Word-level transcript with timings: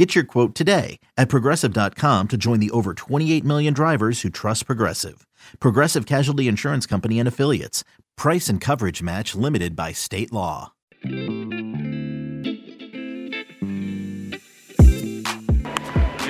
Get 0.00 0.14
your 0.14 0.24
quote 0.24 0.54
today 0.54 0.98
at 1.18 1.28
progressive.com 1.28 2.28
to 2.28 2.38
join 2.38 2.58
the 2.58 2.70
over 2.70 2.94
28 2.94 3.44
million 3.44 3.74
drivers 3.74 4.22
who 4.22 4.30
trust 4.30 4.64
Progressive. 4.64 5.26
Progressive 5.58 6.06
Casualty 6.06 6.48
Insurance 6.48 6.86
Company 6.86 7.18
and 7.18 7.28
Affiliates. 7.28 7.84
Price 8.16 8.48
and 8.48 8.62
coverage 8.62 9.02
match 9.02 9.34
limited 9.34 9.76
by 9.76 9.92
state 9.92 10.32
law. 10.32 10.72
In 11.04 11.50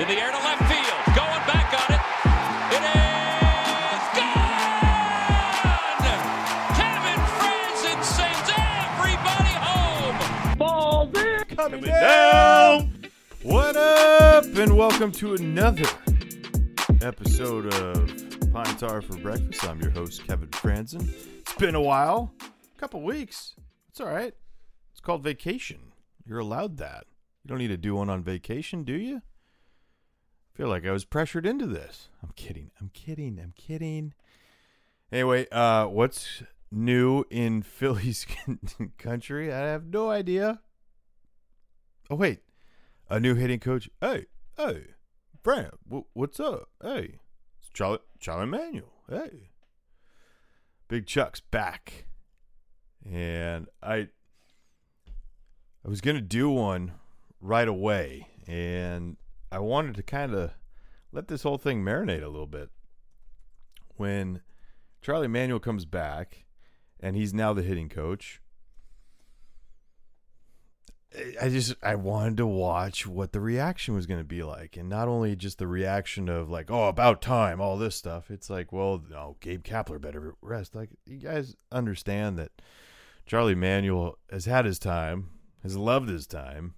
the 0.01 0.17
air 0.19 0.31
to 0.31 0.37
left 0.37 0.67
field. 0.67 1.15
Going 1.15 1.43
back 1.47 1.71
on 1.71 1.95
it. 1.95 2.01
It 2.75 2.83
is 2.83 4.03
gone! 4.19 4.51
Kevin 6.75 7.21
Frandsen 7.39 8.03
sends 8.03 8.51
everybody 8.51 9.55
home. 9.63 10.19
coming 11.55 11.79
down. 11.79 12.10
Up, 14.51 14.57
and 14.57 14.75
welcome 14.75 15.13
to 15.13 15.35
another 15.35 15.85
episode 17.01 17.73
of 17.73 18.51
Pine 18.51 18.75
Tar 18.75 19.01
for 19.01 19.15
Breakfast. 19.17 19.63
I'm 19.63 19.79
your 19.79 19.91
host, 19.91 20.27
Kevin 20.27 20.49
Frandsen. 20.49 21.07
It's 21.39 21.53
been 21.55 21.73
a 21.75 21.81
while, 21.81 22.33
a 22.41 22.77
couple 22.79 23.01
weeks. 23.01 23.55
It's 23.89 24.01
all 24.01 24.07
right. 24.09 24.33
It's 24.91 24.99
called 24.99 25.23
vacation. 25.23 25.93
You're 26.25 26.39
allowed 26.39 26.77
that. 26.77 27.05
You 27.43 27.47
don't 27.47 27.59
need 27.59 27.69
to 27.69 27.77
do 27.77 27.95
one 27.95 28.09
on 28.09 28.23
vacation, 28.23 28.83
do 28.83 28.93
you? 28.93 29.21
feel 30.53 30.67
like 30.67 30.85
I 30.85 30.91
was 30.91 31.05
pressured 31.05 31.45
into 31.45 31.65
this. 31.65 32.09
I'm 32.21 32.31
kidding. 32.35 32.71
I'm 32.81 32.89
kidding. 32.93 33.39
I'm 33.41 33.53
kidding. 33.55 34.13
Anyway, 35.13 35.47
uh, 35.49 35.85
what's 35.85 36.43
new 36.69 37.23
in 37.29 37.61
Philly's 37.61 38.27
country? 38.97 39.51
I 39.53 39.59
have 39.59 39.85
no 39.85 40.09
idea. 40.09 40.59
Oh 42.09 42.15
wait, 42.15 42.39
a 43.09 43.17
new 43.17 43.35
hitting 43.35 43.59
coach. 43.59 43.89
Hey, 44.01 44.25
hey, 44.65 44.83
Fran, 45.43 45.71
w- 45.87 46.05
what's 46.13 46.39
up? 46.39 46.69
Hey, 46.81 47.19
it's 47.59 47.69
Charlie 47.73 47.99
Charlie 48.19 48.45
Manuel. 48.45 48.93
Hey, 49.09 49.49
Big 50.87 51.07
Chuck's 51.07 51.39
back, 51.39 52.05
and 53.03 53.67
I 53.81 54.09
I 55.83 55.87
was 55.87 56.01
gonna 56.01 56.21
do 56.21 56.49
one 56.49 56.93
right 57.39 57.67
away, 57.67 58.27
and 58.45 59.17
I 59.51 59.59
wanted 59.59 59.95
to 59.95 60.03
kind 60.03 60.33
of 60.33 60.51
let 61.11 61.27
this 61.27 61.43
whole 61.43 61.57
thing 61.57 61.83
marinate 61.83 62.23
a 62.23 62.29
little 62.29 62.47
bit. 62.47 62.69
When 63.97 64.41
Charlie 65.01 65.27
Manuel 65.27 65.59
comes 65.59 65.85
back, 65.85 66.45
and 66.99 67.15
he's 67.15 67.33
now 67.33 67.53
the 67.53 67.63
hitting 67.63 67.89
coach. 67.89 68.40
I 71.41 71.49
just 71.49 71.75
I 71.83 71.95
wanted 71.95 72.37
to 72.37 72.47
watch 72.47 73.05
what 73.05 73.33
the 73.33 73.41
reaction 73.41 73.93
was 73.93 74.05
going 74.05 74.21
to 74.21 74.25
be 74.25 74.43
like, 74.43 74.77
and 74.77 74.87
not 74.87 75.09
only 75.09 75.35
just 75.35 75.57
the 75.57 75.67
reaction 75.67 76.29
of 76.29 76.49
like, 76.49 76.71
oh, 76.71 76.87
about 76.87 77.21
time, 77.21 77.59
all 77.59 77.77
this 77.77 77.95
stuff. 77.95 78.31
It's 78.31 78.49
like, 78.49 78.71
well, 78.71 79.03
no, 79.09 79.35
Gabe 79.41 79.63
Kapler 79.63 79.99
better 79.99 80.35
rest. 80.41 80.73
Like, 80.73 80.89
you 81.05 81.17
guys 81.17 81.57
understand 81.69 82.39
that 82.39 82.51
Charlie 83.25 83.55
Manuel 83.55 84.19
has 84.31 84.45
had 84.45 84.63
his 84.63 84.79
time, 84.79 85.29
has 85.63 85.75
loved 85.75 86.07
his 86.07 86.25
time, 86.27 86.75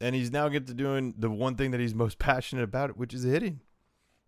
and 0.00 0.14
he's 0.14 0.32
now 0.32 0.48
get 0.48 0.66
to 0.68 0.74
doing 0.74 1.14
the 1.18 1.30
one 1.30 1.56
thing 1.56 1.70
that 1.72 1.80
he's 1.80 1.94
most 1.94 2.18
passionate 2.18 2.64
about, 2.64 2.96
which 2.96 3.12
is 3.12 3.24
hitting. 3.24 3.60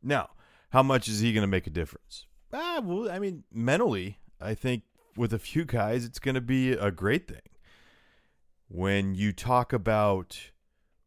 Now, 0.03 0.31
how 0.71 0.83
much 0.83 1.09
is 1.09 1.21
he 1.21 1.33
going 1.33 1.43
to 1.43 1.47
make 1.49 1.67
a 1.67 1.71
difference? 1.71 2.27
Ah, 2.53 2.83
well, 2.85 3.11
I 3.11 3.19
mean, 3.19 3.45
mentally, 3.51 4.19
I 4.39 4.55
think 4.55 4.83
with 5.17 5.33
a 5.33 5.39
few 5.39 5.65
guys, 5.65 6.05
it's 6.05 6.19
going 6.19 6.35
to 6.35 6.43
be 6.43 6.73
a 6.73 6.91
great 6.91 7.29
thing 7.29 7.41
when 8.73 9.15
you 9.15 9.35
talk 9.35 9.75
about 9.75 10.51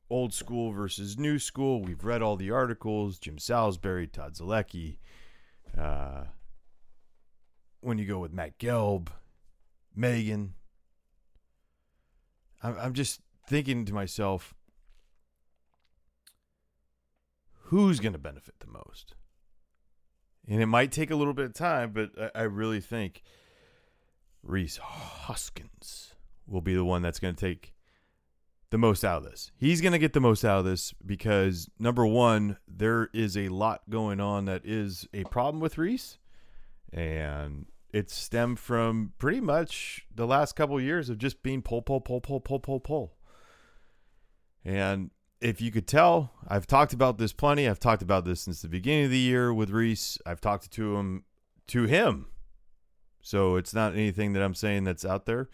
old 0.07 0.31
school 0.35 0.71
versus 0.71 1.17
new 1.17 1.39
school, 1.39 1.81
we've 1.81 2.03
read 2.03 2.21
all 2.21 2.35
the 2.35 2.51
articles, 2.51 3.17
Jim 3.17 3.39
Salisbury, 3.39 4.05
Todd 4.05 4.35
Zolecki. 4.35 4.97
Uh, 5.75 6.25
when 7.81 7.97
you 7.97 8.05
go 8.05 8.19
with 8.19 8.31
Matt 8.31 8.59
Gelb, 8.59 9.07
Megan, 9.95 10.53
I'm, 12.61 12.77
I'm 12.77 12.93
just 12.93 13.21
thinking 13.47 13.83
to 13.85 13.93
myself, 13.95 14.53
who's 17.63 17.99
going 17.99 18.13
to 18.13 18.19
benefit 18.19 18.59
the 18.59 18.67
most? 18.67 19.15
And 20.47 20.61
it 20.61 20.67
might 20.67 20.91
take 20.91 21.09
a 21.09 21.15
little 21.15 21.33
bit 21.33 21.45
of 21.45 21.53
time, 21.55 21.93
but 21.93 22.11
I, 22.35 22.41
I 22.41 22.43
really 22.43 22.79
think 22.79 23.23
Rhys 24.43 24.77
Hoskins 24.77 26.14
will 26.47 26.61
be 26.61 26.75
the 26.75 26.85
one 26.85 27.01
that's 27.01 27.19
going 27.19 27.35
to 27.35 27.39
take 27.39 27.73
the 28.71 28.77
most 28.77 29.03
out 29.05 29.23
of 29.23 29.29
this. 29.29 29.51
He's 29.57 29.81
going 29.81 29.93
to 29.93 29.99
get 29.99 30.13
the 30.13 30.19
most 30.19 30.43
out 30.43 30.59
of 30.59 30.65
this 30.65 30.93
because 31.05 31.69
number 31.79 32.05
one, 32.05 32.57
there 32.67 33.09
is 33.13 33.37
a 33.37 33.49
lot 33.49 33.89
going 33.89 34.19
on 34.19 34.45
that 34.45 34.65
is 34.65 35.07
a 35.13 35.23
problem 35.25 35.61
with 35.61 35.77
Rhys, 35.77 36.17
and 36.91 37.67
it 37.93 38.09
stemmed 38.09 38.59
from 38.59 39.13
pretty 39.17 39.39
much 39.39 40.05
the 40.13 40.27
last 40.27 40.55
couple 40.55 40.77
of 40.77 40.83
years 40.83 41.09
of 41.09 41.17
just 41.17 41.41
being 41.43 41.61
pull, 41.61 41.81
pull, 41.81 42.01
pull, 42.01 42.19
pull, 42.19 42.41
pull, 42.41 42.59
pull, 42.59 42.79
pull. 42.79 43.17
And 44.65 45.11
if 45.39 45.61
you 45.61 45.71
could 45.71 45.87
tell, 45.87 46.33
I've 46.47 46.67
talked 46.67 46.91
about 46.91 47.17
this 47.17 47.31
plenty. 47.31 47.69
I've 47.69 47.79
talked 47.79 48.01
about 48.01 48.25
this 48.25 48.41
since 48.41 48.61
the 48.61 48.67
beginning 48.67 49.05
of 49.05 49.11
the 49.11 49.17
year 49.17 49.53
with 49.53 49.69
Rhys. 49.69 50.17
I've 50.25 50.41
talked 50.41 50.71
to 50.71 50.97
him, 50.97 51.23
to 51.67 51.83
him. 51.83 52.27
So 53.21 53.55
it's 53.55 53.73
not 53.73 53.93
anything 53.93 54.33
that 54.33 54.43
I'm 54.43 54.55
saying 54.55 54.83
that's 54.83 55.05
out 55.05 55.25
there. 55.25 55.49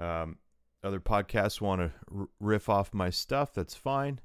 Um, 0.00 0.38
other 0.82 1.00
podcasts 1.00 1.60
want 1.60 1.80
to 1.80 1.92
r- 2.12 2.28
riff 2.40 2.68
off 2.68 2.94
my 2.94 3.10
stuff. 3.10 3.52
That's 3.52 3.74
fine. 3.74 4.20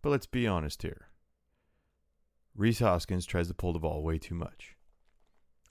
But 0.00 0.10
let's 0.10 0.26
be 0.26 0.46
honest 0.46 0.82
here. 0.82 1.08
Rhys 2.54 2.80
Hoskins 2.80 3.26
tries 3.26 3.48
to 3.48 3.54
pull 3.54 3.72
the 3.72 3.78
ball 3.78 4.02
way 4.02 4.18
too 4.18 4.34
much. 4.34 4.76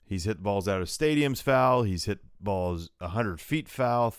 He's 0.04 0.24
hit 0.24 0.42
balls 0.42 0.68
out 0.68 0.82
of 0.82 0.88
stadiums 0.88 1.42
foul. 1.42 1.82
He's 1.84 2.04
hit 2.04 2.20
balls 2.40 2.90
100 2.98 3.40
feet 3.40 3.68
foul, 3.68 4.14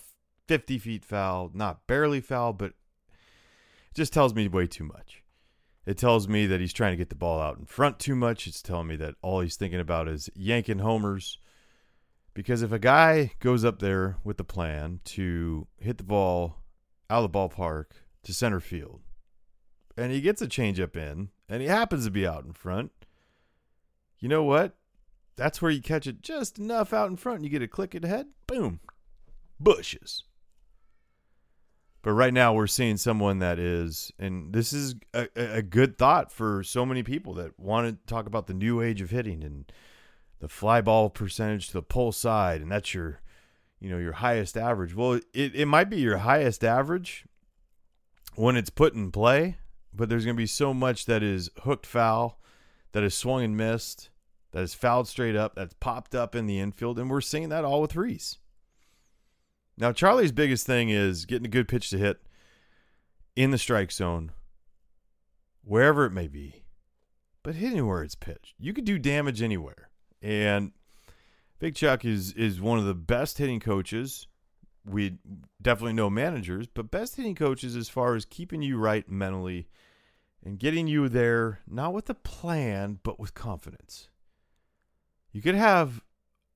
50 0.48 0.78
feet 0.80 1.06
foul, 1.06 1.52
not 1.54 1.88
barely 1.88 2.22
foul, 2.22 2.54
but 2.54 2.72
it 2.72 3.96
just 3.96 4.14
tells 4.14 4.34
me 4.34 4.48
way 4.48 4.68
too 4.68 4.86
much. 4.86 5.24
It 5.86 5.98
tells 5.98 6.28
me 6.28 6.48
that 6.48 6.62
he's 6.62 6.74
trying 6.74 6.94
to 6.94 6.98
get 6.98 7.10
the 7.10 7.16
ball 7.16 7.42
out 7.42 7.58
in 7.58 7.66
front 7.66 8.00
too 8.00 8.16
much. 8.16 8.48
It's 8.48 8.62
telling 8.62 8.88
me 8.88 8.96
that 8.98 9.16
all 9.22 9.42
he's 9.42 9.58
thinking 9.58 9.82
about 9.82 10.08
is 10.08 10.30
yanking 10.34 10.80
homers. 10.80 11.38
Because 12.34 12.62
if 12.64 12.72
a 12.72 12.80
guy 12.80 13.34
goes 13.40 13.64
up 13.64 13.80
there 13.80 14.18
with 14.24 14.38
the 14.38 14.44
plan 14.44 15.00
to 15.06 15.68
hit 15.78 15.98
the 15.98 16.04
ball 16.04 16.58
out 17.10 17.24
of 17.24 17.32
the 17.32 17.38
ballpark 17.38 17.86
to 18.24 18.34
center 18.34 18.60
field, 18.60 19.02
and 19.96 20.12
he 20.12 20.22
gets 20.22 20.42
a 20.42 20.48
changeup 20.48 20.96
in, 20.96 21.30
and 21.48 21.62
he 21.62 21.68
happens 21.68 22.06
to 22.06 22.12
be 22.12 22.26
out 22.26 22.46
in 22.46 22.54
front, 22.54 22.92
you 24.20 24.28
know 24.28 24.44
what? 24.44 24.76
That's 25.36 25.62
where 25.62 25.72
you 25.72 25.82
catch 25.82 26.08
it 26.08 26.22
just 26.22 26.58
enough 26.58 26.94
out 26.94 27.10
in 27.10 27.18
front, 27.18 27.38
and 27.38 27.46
you 27.46 27.52
get 27.52 27.62
a 27.62 27.68
click 27.68 27.94
it 27.94 28.06
ahead, 28.06 28.28
boom, 28.48 28.80
bushes. 29.60 30.24
But 32.02 32.12
right 32.14 32.34
now, 32.34 32.54
we're 32.54 32.68
seeing 32.68 32.98
someone 32.98 33.40
that 33.40 33.60
is, 33.60 34.12
and 34.20 34.54
this 34.54 34.74
is 34.74 34.96
a, 35.14 35.28
a 35.36 35.62
good 35.62 35.98
thought 35.98 36.32
for 36.32 36.62
so 36.64 36.86
many 36.86 37.02
people 37.02 37.34
that 37.36 37.58
want 37.58 37.88
to 37.88 38.14
talk 38.14 38.26
about 38.26 38.48
the 38.48 38.54
new 38.54 38.82
age 38.82 39.02
of 39.02 39.10
hitting 39.10 39.44
and 39.44 39.72
the 40.44 40.50
fly 40.50 40.82
ball 40.82 41.10
percentage 41.10 41.68
to 41.68 41.74
the 41.74 41.82
pull 41.82 42.12
side, 42.12 42.60
and 42.60 42.70
that's 42.70 42.94
your, 42.94 43.22
you 43.80 43.90
know, 43.90 43.98
your 43.98 44.12
highest 44.12 44.58
average. 44.58 44.94
Well, 44.94 45.14
it, 45.34 45.56
it 45.56 45.68
might 45.68 45.90
be 45.90 46.02
your 46.02 46.18
highest 46.18 46.66
average 46.66 47.24
when 48.36 48.58
it's 48.58 48.70
put 48.70 48.94
in 48.94 49.10
play, 49.10 49.56
but 49.94 50.10
there's 50.10 50.26
going 50.26 50.36
to 50.36 50.42
be 50.42 50.46
so 50.46 50.74
much 50.74 51.06
that 51.06 51.24
is 51.24 51.50
hooked 51.60 51.86
foul, 51.86 52.42
that 52.92 53.04
is 53.04 53.16
swung 53.16 53.42
and 53.42 53.56
missed, 53.56 54.10
that 54.52 54.64
is 54.64 54.74
fouled 54.74 55.08
straight 55.08 55.38
up, 55.38 55.56
that's 55.56 55.76
popped 55.80 56.14
up 56.14 56.36
in 56.36 56.46
the 56.46 56.60
infield, 56.60 57.00
and 57.00 57.10
we're 57.10 57.22
seeing 57.22 57.48
that 57.48 57.64
all 57.64 57.80
with 57.80 57.96
Rhys. 57.96 58.38
Now, 59.78 59.94
Charlie's 59.94 60.34
biggest 60.34 60.68
thing 60.68 60.90
is 60.90 61.26
getting 61.26 61.46
a 61.46 61.50
good 61.50 61.70
pitch 61.70 61.90
to 61.92 61.98
hit 61.98 62.22
in 63.38 63.52
the 63.52 63.58
strike 63.58 63.94
zone, 63.94 64.34
wherever 65.64 66.06
it 66.06 66.12
may 66.12 66.28
be, 66.28 66.66
but 67.44 67.56
hitting 67.56 67.88
where 67.88 68.04
it's 68.04 68.14
pitched. 68.14 68.56
You 68.60 68.74
could 68.74 68.84
do 68.84 69.00
damage 69.00 69.42
anywhere. 69.42 69.88
And 70.24 70.72
Big 71.60 71.76
Chuck 71.76 72.06
is 72.06 72.32
is 72.34 72.60
one 72.60 72.80
of 72.80 72.86
the 72.86 72.96
best 72.96 73.38
hitting 73.38 73.60
coaches. 73.60 74.28
We 74.86 75.18
definitely 75.62 75.94
know 75.94 76.10
managers, 76.10 76.68
but 76.68 76.90
best 76.92 77.16
hitting 77.16 77.36
coaches 77.36 77.76
as 77.76 77.90
far 77.90 78.16
as 78.16 78.26
keeping 78.26 78.62
you 78.62 78.78
right 78.78 79.08
mentally 79.10 79.68
and 80.44 80.60
getting 80.60 80.88
you 80.88 81.08
there, 81.08 81.60
not 81.68 81.94
with 81.94 82.10
a 82.10 82.16
plan, 82.16 83.00
but 83.04 83.20
with 83.20 83.34
confidence. 83.34 84.10
You 85.32 85.42
could 85.42 85.56
have 85.56 86.02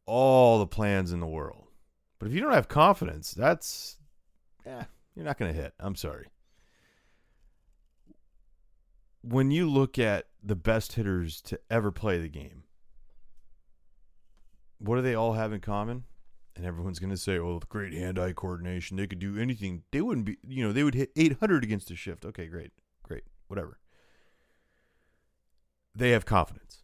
all 0.05 0.59
the 0.59 0.67
plans 0.67 1.11
in 1.11 1.19
the 1.19 1.27
world. 1.27 1.67
But 2.19 2.27
if 2.27 2.33
you 2.33 2.41
don't 2.41 2.53
have 2.53 2.67
confidence, 2.67 3.31
that's 3.31 3.97
eh, 4.65 4.83
you're 5.15 5.25
not 5.25 5.37
going 5.37 5.53
to 5.53 5.61
hit. 5.61 5.73
I'm 5.79 5.95
sorry. 5.95 6.27
When 9.21 9.51
you 9.51 9.69
look 9.69 9.99
at 9.99 10.27
the 10.41 10.55
best 10.55 10.93
hitters 10.93 11.41
to 11.43 11.59
ever 11.69 11.91
play 11.91 12.19
the 12.19 12.29
game, 12.29 12.63
what 14.79 14.95
do 14.97 15.01
they 15.01 15.15
all 15.15 15.33
have 15.33 15.53
in 15.53 15.61
common? 15.61 16.03
And 16.55 16.65
everyone's 16.65 16.99
going 16.99 17.11
to 17.11 17.17
say, 17.17 17.37
"Oh, 17.37 17.59
great 17.69 17.93
hand-eye 17.93 18.33
coordination. 18.33 18.97
They 18.97 19.07
could 19.07 19.19
do 19.19 19.37
anything. 19.37 19.83
They 19.91 20.01
wouldn't 20.01 20.25
be, 20.25 20.37
you 20.47 20.65
know, 20.65 20.73
they 20.73 20.83
would 20.83 20.95
hit 20.95 21.11
800 21.15 21.63
against 21.63 21.91
a 21.91 21.95
shift." 21.95 22.25
Okay, 22.25 22.47
great, 22.47 22.71
great, 23.03 23.23
whatever. 23.47 23.79
They 25.93 26.11
have 26.11 26.25
confidence. 26.25 26.83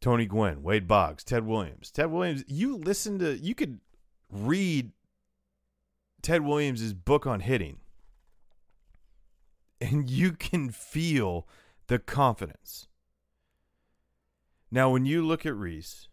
Tony 0.00 0.26
Gwynn, 0.26 0.62
Wade 0.62 0.86
Boggs, 0.86 1.24
Ted 1.24 1.44
Williams. 1.44 1.90
Ted 1.90 2.10
Williams, 2.10 2.44
you 2.46 2.76
listen 2.76 3.18
to, 3.18 3.36
you 3.38 3.54
could 3.54 3.80
read 4.30 4.92
Ted 6.22 6.42
Williams' 6.42 6.92
book 6.92 7.26
on 7.26 7.40
hitting, 7.40 7.78
and 9.80 10.08
you 10.10 10.32
can 10.32 10.70
feel 10.70 11.48
the 11.88 11.98
confidence. 11.98 12.86
Now, 14.70 14.90
when 14.90 15.06
you 15.06 15.26
look 15.26 15.46
at 15.46 15.56
Rhys, 15.56 16.08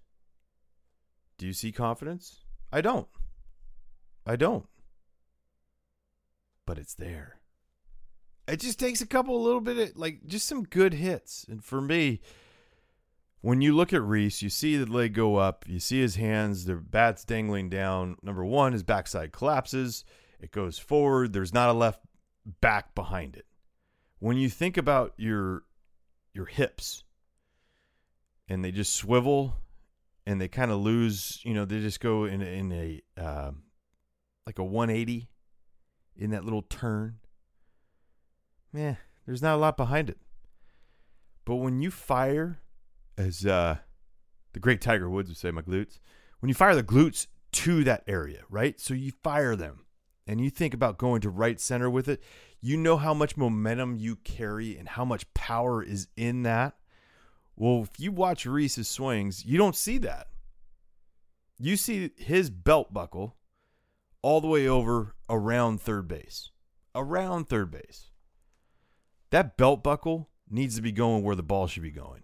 do 1.38 1.46
you 1.46 1.54
see 1.54 1.72
confidence? 1.72 2.44
I 2.72 2.82
don't. 2.82 3.08
I 4.26 4.36
don't. 4.36 4.68
But 6.66 6.78
it's 6.78 6.94
there. 6.94 7.40
It 8.48 8.60
just 8.60 8.80
takes 8.80 9.02
a 9.02 9.08
couple, 9.08 9.36
a 9.36 9.42
little 9.42 9.62
bit 9.62 9.78
of, 9.78 9.98
like, 9.98 10.26
just 10.26 10.48
some 10.48 10.64
good 10.64 10.94
hits. 10.94 11.46
And 11.50 11.64
for 11.64 11.82
me, 11.82 12.22
when 13.42 13.62
you 13.62 13.76
look 13.76 13.94
at 13.94 14.04
Rhys, 14.04 14.42
you 14.42 14.50
see 14.50 14.78
the 14.78 14.92
leg 14.92 15.14
go 15.14 15.36
up, 15.36 15.66
you 15.68 15.80
see 15.80 16.00
his 16.00 16.16
hands, 16.16 16.66
the 16.66 16.76
bat's 16.76 17.24
dangling 17.24 17.70
down. 17.70 18.18
Number 18.24 18.44
one, 18.44 18.74
his 18.74 18.84
backside 18.84 19.32
collapses, 19.32 20.04
it 20.40 20.52
goes 20.52 20.78
forward. 20.78 21.34
There's 21.34 21.54
not 21.54 21.70
a 21.70 21.74
left 21.74 22.02
back 22.62 22.96
behind 22.96 23.36
it. 23.36 23.46
When 24.20 24.38
you 24.38 24.50
think 24.50 24.78
about 24.78 25.14
your 25.18 25.64
your 26.34 26.46
hips 26.46 27.04
and 28.50 28.64
they 28.64 28.72
just 28.72 28.94
swivel 28.94 29.56
and 30.25 30.42
they 30.42 30.48
kind 30.48 30.72
of 30.72 30.80
lose, 30.80 31.39
you 31.44 31.54
know, 31.54 31.66
they 31.66 31.80
just 31.80 32.00
go 32.00 32.25
in 32.25 32.42
in 32.42 32.72
a 32.72 33.01
uh, 33.18 33.51
like 34.45 34.60
a 34.60 34.63
180 34.63 35.30
in 36.16 36.31
that 36.31 36.44
little 36.44 36.62
turn. 36.63 37.18
Man, 38.72 38.98
there's 39.25 39.42
not 39.42 39.56
a 39.56 39.57
lot 39.57 39.77
behind 39.77 40.10
it. 40.10 40.18
But 41.45 41.56
when 41.56 41.81
you 41.81 41.92
fire, 41.92 42.60
as 43.18 43.45
uh, 43.45 43.77
the 44.54 44.60
great 44.60 44.81
Tiger 44.81 45.10
Woods 45.10 45.30
would 45.30 45.38
say, 45.38 45.51
my 45.51 45.62
glutes, 45.62 46.00
when 46.39 46.50
you 46.50 46.56
fire 46.56 46.75
the 46.75 46.83
glutes 46.83 47.27
to 47.51 47.83
that 47.83 48.04
area, 48.07 48.42
right? 48.50 48.80
So 48.80 48.94
you 48.94 49.12
fire 49.24 49.56
them 49.56 49.86
and 50.27 50.42
you 50.42 50.50
think 50.50 50.74
about 50.74 50.98
going 50.98 51.22
to 51.22 51.30
right 51.30 51.60
center 51.60 51.89
with 51.89 52.07
it, 52.07 52.22
you 52.62 52.77
know 52.77 52.98
how 52.98 53.13
much 53.13 53.38
momentum 53.38 53.95
you 53.98 54.16
carry 54.18 54.77
and 54.77 54.89
how 54.89 55.06
much 55.06 55.31
power 55.33 55.83
is 55.83 56.07
in 56.18 56.44
that. 56.44 56.75
Well, 57.56 57.84
if 57.84 58.00
you 58.00 58.12
watch 58.12 58.46
Rhys's 58.46 58.88
swings, 58.88 59.46
you 59.46 59.57
don't 59.57 59.75
see 59.75 59.98
that. 60.00 60.28
You 61.57 61.78
see 61.78 62.12
his 62.18 62.50
belt 62.50 62.94
buckle 62.94 63.38
all 64.22 64.42
the 64.42 64.48
way 64.48 64.68
over 64.68 65.16
around 65.30 65.81
third 65.81 66.07
base. 66.07 66.52
Around 66.94 67.48
third 67.48 67.72
base. 67.72 68.10
That 69.30 69.57
belt 69.57 69.84
buckle 69.84 70.30
needs 70.50 70.75
to 70.75 70.81
be 70.81 70.92
going 70.92 71.24
where 71.24 71.36
the 71.36 71.44
ball 71.44 71.68
should 71.68 71.84
be 71.84 71.92
going. 71.92 72.24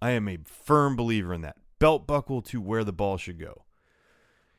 I 0.00 0.10
am 0.12 0.28
a 0.28 0.38
firm 0.44 0.96
believer 0.96 1.34
in 1.34 1.42
that. 1.42 1.56
Belt 1.78 2.06
buckle 2.06 2.42
to 2.42 2.60
where 2.60 2.84
the 2.84 2.92
ball 2.92 3.16
should 3.16 3.38
go. 3.38 3.64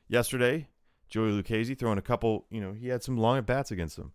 Yesterday, 0.07 0.67
Joey 1.09 1.31
Lucchesi 1.31 1.77
throwing 1.77 1.97
a 1.97 2.03
couple, 2.03 2.45
you 2.49 2.61
know, 2.61 2.73
he 2.73 2.87
had 2.87 3.03
some 3.03 3.17
long 3.17 3.37
at 3.37 3.45
bats 3.45 3.71
against 3.71 3.97
him. 3.97 4.11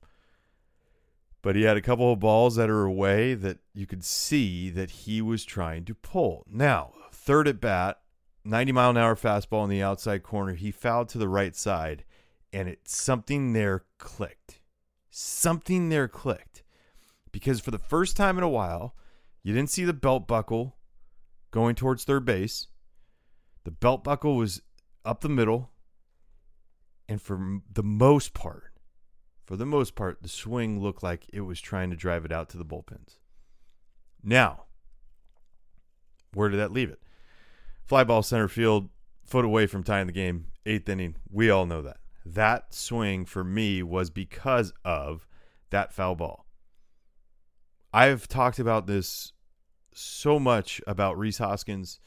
But 1.44 1.56
he 1.56 1.64
had 1.64 1.76
a 1.76 1.82
couple 1.82 2.10
of 2.10 2.20
balls 2.20 2.56
that 2.56 2.70
are 2.70 2.84
away 2.84 3.34
that 3.34 3.58
you 3.74 3.86
could 3.86 4.02
see 4.02 4.70
that 4.70 4.90
he 4.90 5.20
was 5.20 5.44
trying 5.44 5.84
to 5.84 5.94
pull. 5.94 6.46
Now, 6.50 6.92
third 7.12 7.46
at 7.46 7.60
bat, 7.60 8.00
90 8.46 8.72
mile 8.72 8.88
an 8.88 8.96
hour 8.96 9.14
fastball 9.14 9.62
in 9.64 9.68
the 9.68 9.82
outside 9.82 10.22
corner. 10.22 10.54
He 10.54 10.70
fouled 10.70 11.10
to 11.10 11.18
the 11.18 11.28
right 11.28 11.54
side, 11.54 12.04
and 12.50 12.66
it 12.66 12.88
something 12.88 13.52
there 13.52 13.84
clicked. 13.98 14.60
Something 15.10 15.90
there 15.90 16.08
clicked. 16.08 16.62
Because 17.30 17.60
for 17.60 17.70
the 17.70 17.78
first 17.78 18.16
time 18.16 18.38
in 18.38 18.42
a 18.42 18.48
while, 18.48 18.96
you 19.42 19.52
didn't 19.52 19.68
see 19.68 19.84
the 19.84 19.92
belt 19.92 20.26
buckle 20.26 20.78
going 21.50 21.74
towards 21.74 22.04
third 22.04 22.24
base. 22.24 22.68
The 23.64 23.70
belt 23.70 24.02
buckle 24.02 24.36
was 24.36 24.62
up 25.04 25.20
the 25.20 25.28
middle. 25.28 25.72
And 27.06 27.20
for 27.20 27.60
the 27.70 27.82
most 27.82 28.32
part, 28.32 28.63
for 29.44 29.56
the 29.56 29.66
most 29.66 29.94
part, 29.94 30.22
the 30.22 30.28
swing 30.28 30.80
looked 30.80 31.02
like 31.02 31.26
it 31.32 31.42
was 31.42 31.60
trying 31.60 31.90
to 31.90 31.96
drive 31.96 32.24
it 32.24 32.32
out 32.32 32.48
to 32.50 32.58
the 32.58 32.64
bullpens. 32.64 33.18
Now, 34.22 34.64
where 36.32 36.48
did 36.48 36.58
that 36.58 36.72
leave 36.72 36.90
it? 36.90 37.00
Fly 37.84 38.04
ball 38.04 38.22
center 38.22 38.48
field, 38.48 38.88
foot 39.24 39.44
away 39.44 39.66
from 39.66 39.82
tying 39.82 40.06
the 40.06 40.12
game, 40.12 40.46
eighth 40.64 40.88
inning. 40.88 41.16
We 41.30 41.50
all 41.50 41.66
know 41.66 41.82
that. 41.82 41.98
That 42.24 42.72
swing 42.72 43.26
for 43.26 43.44
me 43.44 43.82
was 43.82 44.08
because 44.08 44.72
of 44.84 45.26
that 45.70 45.92
foul 45.92 46.14
ball. 46.14 46.46
I've 47.92 48.26
talked 48.26 48.58
about 48.58 48.86
this 48.86 49.32
so 49.92 50.40
much 50.40 50.80
about 50.86 51.18
Rhys 51.18 51.38
Hoskins 51.38 52.00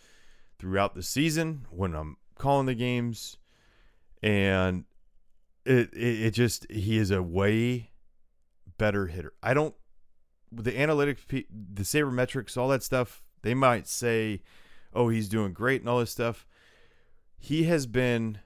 throughout 0.57 0.95
the 0.95 1.03
season 1.03 1.67
when 1.69 1.93
I'm 1.93 2.17
calling 2.37 2.65
the 2.65 2.73
games, 2.73 3.37
and 4.23 4.85
it, 5.67 5.93
it, 5.93 6.21
it 6.25 6.31
just 6.31 6.69
he 6.71 6.97
is 6.97 7.11
a 7.11 7.21
way 7.21 7.91
better 8.77 9.07
hitter. 9.07 9.33
I 9.43 9.53
don't 9.53 9.75
the 10.51 10.71
analytics, 10.71 11.19
the 11.27 11.83
sabermetrics, 11.83 12.57
all 12.57 12.69
that 12.69 12.83
stuff. 12.83 13.21
They 13.41 13.53
might 13.53 13.87
say, 13.87 14.41
"Oh, 14.93 15.09
he's 15.09 15.29
doing 15.29 15.53
great" 15.53 15.81
and 15.81 15.89
all 15.89 15.99
this 15.99 16.11
stuff. 16.11 16.47
He 17.37 17.65
has 17.65 17.85
been, 17.85 18.39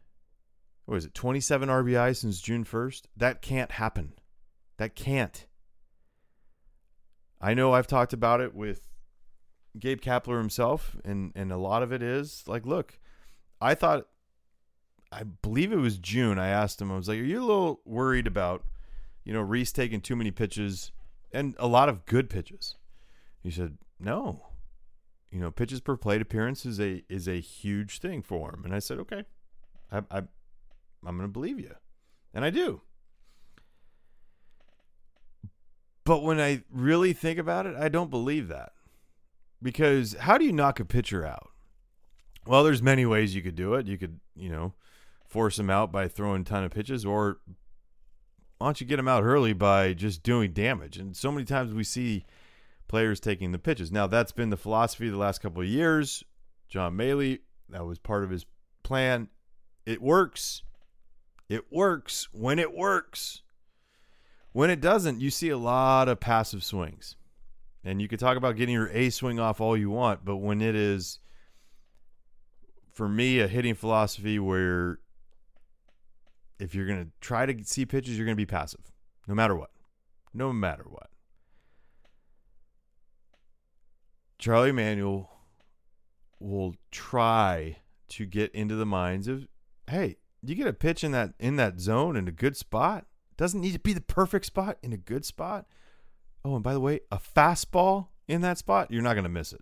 what 0.86 0.98
is 0.98 1.06
it, 1.06 1.14
27 1.14 1.70
RBI 1.70 2.16
since 2.16 2.42
June 2.42 2.66
1st? 2.66 3.04
That 3.16 3.42
can't 3.42 3.72
happen. 3.72 4.14
That 4.78 4.96
can't. 4.96 5.46
I 7.40 7.54
know 7.54 7.74
I've 7.74 7.88
talked 7.88 8.12
about 8.14 8.42
it 8.42 8.54
with 8.54 8.90
Gabe 9.80 10.02
Kapler 10.02 10.40
himself, 10.40 10.98
and 11.06 11.32
and 11.36 11.52
a 11.52 11.58
lot 11.58 11.84
of 11.84 11.94
it 11.94 12.02
is 12.02 12.44
like, 12.48 12.66
look, 12.66 13.00
I 13.60 13.76
thought, 13.76 14.08
I 15.12 15.24
believe 15.24 15.72
it 15.72 15.78
was 15.78 15.98
June. 15.98 16.40
I 16.40 16.48
asked 16.48 16.82
him, 16.82 16.92
I 16.92 16.96
was 16.96 17.08
like, 17.08 17.20
are 17.20 17.24
you 17.24 17.40
a 17.40 17.46
little 17.46 17.82
worried 17.86 18.28
about, 18.28 18.64
you 19.26 19.34
know, 19.34 19.42
Rhys 19.42 19.72
taking 19.72 20.00
too 20.00 20.16
many 20.16 20.32
pitches 20.32 20.92
and 21.34 21.56
a 21.60 21.68
lot 21.68 21.90
of 21.90 22.06
good 22.06 22.30
pitches? 22.30 22.76
He 23.44 23.52
said, 23.52 23.78
no. 24.00 24.48
You 25.32 25.40
know, 25.40 25.52
pitches 25.52 25.80
per 25.80 25.96
plate 25.96 26.22
appearance 26.22 26.66
is 26.66 26.80
a 26.80 27.04
is 27.08 27.28
a 27.28 27.40
huge 27.40 28.00
thing 28.00 28.22
for 28.22 28.54
him, 28.54 28.66
and 28.66 28.76
I 28.76 28.80
said, 28.80 29.00
okay, 29.00 29.24
I, 29.90 30.00
I 30.12 30.18
I'm 31.06 31.18
going 31.18 31.22
to 31.22 31.28
believe 31.30 31.58
you, 31.58 31.74
and 32.34 32.44
I 32.44 32.50
do. 32.50 32.82
But 36.04 36.24
when 36.24 36.42
I 36.42 36.64
really 36.70 37.14
think 37.14 37.40
about 37.40 37.66
it, 37.66 37.78
I 37.78 37.88
don't 37.88 38.10
believe 38.10 38.50
that 38.50 38.74
because 39.62 40.16
how 40.20 40.38
do 40.38 40.44
you 40.44 40.52
knock 40.52 40.82
a 40.82 40.86
pitcher 40.86 41.26
out? 41.26 41.50
Well, 42.46 42.66
there's 42.66 42.82
many 42.82 43.06
ways 43.06 43.34
you 43.34 43.42
could 43.42 43.56
do 43.56 43.76
it. 43.76 43.88
You 43.88 43.98
could, 43.98 44.20
you 44.36 44.50
know, 44.50 44.74
force 45.32 45.58
him 45.58 45.70
out 45.70 45.94
by 45.94 46.10
throwing 46.10 46.42
a 46.42 46.46
ton 46.46 46.66
of 46.66 46.72
pitches, 46.72 47.06
or 47.06 47.40
why 48.58 48.68
don't 48.68 48.82
you 48.82 48.86
get 48.86 49.00
him 49.00 49.08
out 49.08 49.24
early 49.24 49.54
by 49.54 49.94
just 49.94 50.24
doing 50.24 50.52
damage? 50.52 50.98
And 50.98 51.16
so 51.16 51.32
many 51.32 51.46
times 51.46 51.74
we 51.74 51.86
see 51.86 52.26
players 52.90 53.22
taking 53.22 53.54
the 53.54 53.58
pitches. 53.58 53.92
Now 53.92 54.08
that's 54.08 54.34
been 54.34 54.50
the 54.50 54.58
philosophy 54.58 55.10
the 55.10 55.18
last 55.18 55.42
couple 55.42 55.62
of 55.62 55.68
years. 55.68 56.24
John 56.68 56.98
Mallee, 56.98 57.40
that 57.70 57.86
was 57.86 57.98
part 57.98 58.26
of 58.26 58.30
his 58.30 58.46
plan. 58.84 59.30
It 59.86 60.02
works. 60.02 60.64
It 61.48 61.72
works 61.72 62.28
when 62.34 62.60
it 62.60 62.76
works. 62.76 63.42
When 64.52 64.70
it 64.70 64.82
doesn't, 64.82 65.22
you 65.22 65.30
see 65.30 65.50
a 65.50 65.58
lot 65.58 66.10
of 66.10 66.20
passive 66.20 66.64
swings. 66.64 67.16
And 67.86 68.02
you 68.02 68.10
could 68.10 68.20
talk 68.20 68.36
about 68.36 68.58
getting 68.58 68.76
your 68.76 68.90
A 68.90 69.10
swing 69.10 69.40
off 69.40 69.62
all 69.62 69.78
you 69.78 69.90
want, 69.90 70.26
but 70.26 70.38
when 70.38 70.62
it 70.62 70.76
is, 70.76 71.20
for 72.92 73.08
me, 73.08 73.40
a 73.40 73.48
hitting 73.48 73.76
philosophy 73.76 74.38
where 74.38 75.00
if 76.62 76.76
you're 76.76 76.86
going 76.86 77.04
to 77.04 77.12
try 77.22 77.46
to 77.46 77.64
see 77.66 77.86
pitches, 77.86 78.16
you're 78.16 78.26
going 78.26 78.38
to 78.38 78.42
be 78.42 78.46
passive, 78.46 78.92
no 79.28 79.34
matter 79.34 79.56
what. 79.56 79.72
No 80.34 80.54
matter 80.54 80.86
what. 80.88 81.10
Charlie 84.38 84.72
Manuel 84.72 85.30
will 86.40 86.76
try 86.92 87.78
to 88.10 88.26
get 88.26 88.52
into 88.54 88.76
the 88.76 88.86
minds 88.86 89.28
of, 89.28 89.48
hey, 89.88 90.18
you 90.44 90.56
get 90.56 90.68
a 90.68 90.74
pitch 90.74 91.04
in 91.04 91.12
that 91.12 91.34
in 91.40 91.56
that 91.56 91.80
zone 91.80 92.16
in 92.16 92.28
a 92.28 92.32
good 92.32 92.56
spot. 92.56 93.06
Doesn't 93.38 93.62
need 93.62 93.74
to 93.74 93.80
be 93.80 93.94
the 93.94 94.02
perfect 94.02 94.46
spot 94.46 94.78
in 94.84 94.94
a 94.94 94.98
good 94.98 95.26
spot. 95.26 95.66
Oh, 96.46 96.56
and 96.56 96.64
by 96.64 96.74
the 96.74 96.80
way, 96.80 97.02
a 97.12 97.18
fastball 97.18 98.08
in 98.28 98.42
that 98.42 98.58
spot, 98.58 98.92
you're 98.92 99.04
not 99.04 99.14
going 99.14 99.24
to 99.24 99.30
miss 99.30 99.54
it. 99.54 99.62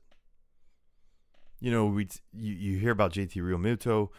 you 1.60 1.72
know, 1.72 1.86
we 1.88 2.08
you, 2.34 2.53
you 2.53 2.77
hear 2.77 2.91
about 2.91 3.13
JT 3.13 3.34
Realmuto 3.36 4.10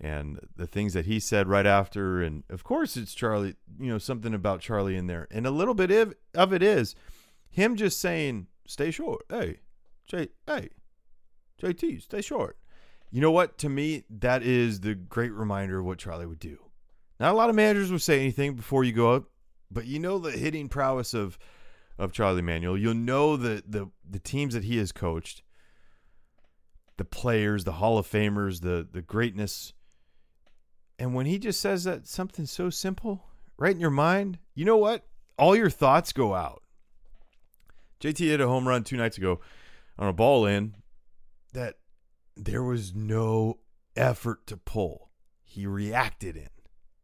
and 0.00 0.40
the 0.56 0.66
things 0.66 0.92
that 0.92 1.06
he 1.06 1.18
said 1.18 1.48
right 1.48 1.66
after, 1.66 2.22
and 2.22 2.44
of 2.48 2.64
course 2.64 2.96
it's 2.96 3.14
Charlie. 3.14 3.56
You 3.78 3.90
know, 3.90 3.98
something 3.98 4.34
about 4.34 4.60
Charlie 4.60 4.96
in 4.96 5.06
there, 5.06 5.26
and 5.30 5.46
a 5.46 5.50
little 5.50 5.74
bit 5.74 5.90
of, 5.90 6.14
of 6.34 6.52
it 6.52 6.62
is 6.62 6.94
him 7.50 7.76
just 7.76 8.00
saying, 8.00 8.46
"Stay 8.66 8.90
short, 8.90 9.24
hey, 9.28 9.58
J, 10.06 10.28
hey, 10.46 10.70
JT, 11.60 12.02
stay 12.02 12.20
short." 12.20 12.58
You 13.10 13.20
know 13.20 13.30
what? 13.30 13.58
To 13.58 13.68
me, 13.68 14.04
that 14.10 14.42
is 14.42 14.80
the 14.80 14.94
great 14.94 15.32
reminder 15.32 15.78
of 15.78 15.86
what 15.86 15.98
Charlie 15.98 16.26
would 16.26 16.40
do. 16.40 16.58
Not 17.18 17.32
a 17.32 17.36
lot 17.36 17.50
of 17.50 17.56
managers 17.56 17.90
would 17.90 18.02
say 18.02 18.20
anything 18.20 18.54
before 18.54 18.84
you 18.84 18.92
go 18.92 19.14
up, 19.14 19.24
but 19.70 19.86
you 19.86 19.98
know 19.98 20.18
the 20.18 20.30
hitting 20.32 20.68
prowess 20.68 21.14
of 21.14 21.38
of 21.98 22.12
Charlie 22.12 22.42
Manuel. 22.42 22.78
You'll 22.78 22.94
know 22.94 23.36
the 23.36 23.62
the 23.66 23.90
the 24.08 24.20
teams 24.20 24.54
that 24.54 24.64
he 24.64 24.78
has 24.78 24.92
coached, 24.92 25.42
the 26.96 27.04
players, 27.04 27.64
the 27.64 27.72
Hall 27.72 27.98
of 27.98 28.06
Famers, 28.06 28.60
the 28.60 28.86
the 28.90 29.02
greatness. 29.02 29.72
And 30.98 31.14
when 31.14 31.26
he 31.26 31.38
just 31.38 31.60
says 31.60 31.84
that 31.84 32.08
something 32.08 32.46
so 32.46 32.70
simple, 32.70 33.24
right 33.56 33.74
in 33.74 33.80
your 33.80 33.90
mind, 33.90 34.38
you 34.54 34.64
know 34.64 34.76
what? 34.76 35.04
All 35.38 35.54
your 35.54 35.70
thoughts 35.70 36.12
go 36.12 36.34
out. 36.34 36.62
JT 38.00 38.18
hit 38.18 38.40
a 38.40 38.48
home 38.48 38.66
run 38.66 38.84
two 38.84 38.96
nights 38.96 39.18
ago 39.18 39.40
on 39.98 40.08
a 40.08 40.12
ball 40.12 40.46
in 40.46 40.76
that 41.52 41.76
there 42.36 42.62
was 42.62 42.94
no 42.94 43.58
effort 43.96 44.46
to 44.46 44.56
pull. 44.56 45.10
He 45.44 45.66
reacted 45.66 46.36
in. 46.36 46.48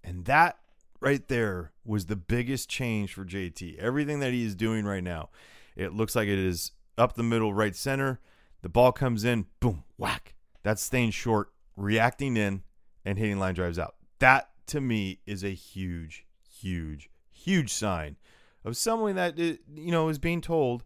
And 0.02 0.24
that 0.26 0.58
right 1.00 1.26
there 1.28 1.72
was 1.84 2.06
the 2.06 2.16
biggest 2.16 2.68
change 2.68 3.12
for 3.12 3.24
JT. 3.24 3.78
Everything 3.78 4.20
that 4.20 4.32
he 4.32 4.44
is 4.44 4.54
doing 4.54 4.84
right 4.84 5.02
now, 5.02 5.30
it 5.76 5.92
looks 5.92 6.14
like 6.14 6.28
it 6.28 6.38
is 6.38 6.72
up 6.96 7.14
the 7.14 7.22
middle, 7.22 7.52
right 7.52 7.74
center. 7.74 8.20
The 8.62 8.68
ball 8.68 8.92
comes 8.92 9.24
in, 9.24 9.46
boom, 9.60 9.84
whack. 9.98 10.34
That's 10.62 10.82
staying 10.82 11.10
short, 11.10 11.50
reacting 11.76 12.36
in, 12.36 12.62
and 13.04 13.18
hitting 13.18 13.38
line 13.38 13.54
drives 13.54 13.78
out. 13.78 13.94
That 14.18 14.50
to 14.68 14.80
me 14.80 15.20
is 15.26 15.44
a 15.44 15.50
huge, 15.50 16.26
huge, 16.48 17.10
huge 17.30 17.72
sign 17.72 18.16
of 18.64 18.76
someone 18.76 19.16
that 19.16 19.38
uh, 19.38 19.58
you 19.74 19.92
know 19.92 20.08
is 20.08 20.18
being 20.18 20.40
told. 20.40 20.84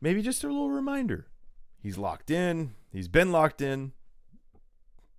Maybe 0.00 0.22
just 0.22 0.44
a 0.44 0.46
little 0.46 0.70
reminder. 0.70 1.26
He's 1.82 1.98
locked 1.98 2.30
in. 2.30 2.74
He's 2.92 3.08
been 3.08 3.32
locked 3.32 3.60
in. 3.60 3.92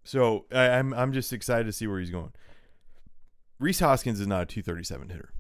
So 0.04 0.46
I, 0.52 0.70
I'm 0.70 0.94
I'm 0.94 1.14
just 1.14 1.32
excited 1.32 1.66
to 1.66 1.72
see 1.72 1.88
where 1.88 2.00
he's 2.00 2.10
going. 2.10 2.32
Rhys 3.60 3.80
Hoskins 3.80 4.20
is 4.20 4.28
not 4.28 4.44
a 4.44 4.46
237 4.46 5.10
hitter. 5.10 5.34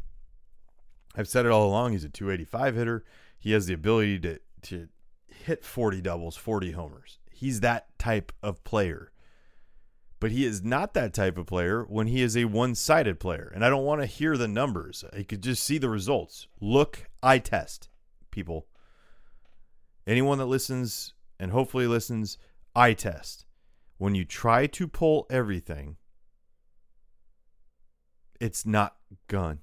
I've 1.15 1.27
said 1.27 1.45
it 1.45 1.51
all 1.51 1.67
along. 1.67 1.93
He's 1.93 2.03
a 2.03 2.09
285 2.09 2.75
hitter. 2.75 3.05
He 3.39 3.53
has 3.53 3.65
the 3.65 3.73
ability 3.73 4.19
to 4.19 4.39
to 4.63 4.87
hit 5.27 5.63
40 5.63 6.01
doubles, 6.01 6.35
40 6.35 6.71
homers. 6.71 7.17
He's 7.31 7.61
that 7.61 7.97
type 7.97 8.31
of 8.43 8.63
player. 8.63 9.11
But 10.19 10.31
he 10.31 10.45
is 10.45 10.63
not 10.63 10.93
that 10.95 11.13
type 11.13 11.37
of 11.37 11.45
player 11.45 11.83
when 11.83 12.07
he 12.07 12.21
is 12.21 12.35
a 12.35 12.45
one-sided 12.45 13.19
player. 13.19 13.51
And 13.55 13.63
I 13.63 13.69
don't 13.69 13.85
want 13.85 14.01
to 14.01 14.07
hear 14.07 14.35
the 14.35 14.49
numbers. 14.49 15.05
I 15.13 15.23
could 15.23 15.41
just 15.41 15.63
see 15.63 15.77
the 15.77 15.89
results. 15.89 16.47
Look, 16.59 17.09
I 17.23 17.39
test, 17.39 17.89
people. 18.29 18.67
Anyone 20.05 20.37
that 20.39 20.45
listens 20.45 21.13
and 21.39 21.51
hopefully 21.51 21.87
listens, 21.87 22.37
I 22.75 22.93
test. 22.93 23.45
When 23.97 24.15
you 24.15 24.25
try 24.25 24.67
to 24.67 24.87
pull 24.87 25.25
everything, 25.29 25.97
it's 28.39 28.65
not 28.65 28.95
gonna 29.27 29.59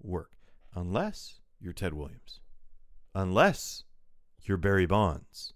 work 0.00 0.32
unless 0.74 1.40
you're 1.60 1.72
Ted 1.72 1.94
Williams, 1.94 2.40
unless 3.14 3.84
you're 4.42 4.56
Barry 4.56 4.86
Bonds, 4.86 5.52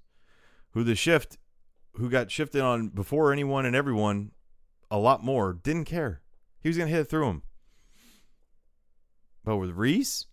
who 0.71 0.85
the 0.85 0.95
shift, 0.95 1.39
who 1.95 2.09
got 2.09 2.31
shifted 2.31 2.63
on 2.63 2.89
before 2.89 3.33
anyone 3.33 3.67
and 3.67 3.77
everyone, 3.77 4.33
a 4.91 4.99
lot 4.99 5.23
more, 5.23 5.53
didn't 5.53 5.85
care. 5.85 6.21
He 6.61 6.69
was 6.69 6.79
gonna 6.79 6.91
hit 6.91 7.01
it 7.01 7.05
through 7.09 7.29
him. 7.29 7.43
But 9.45 9.57
with 9.57 9.71
Rhys, 9.71 10.27